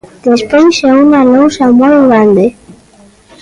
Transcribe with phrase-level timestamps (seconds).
[0.29, 2.45] Despois é unha lousa moi grande.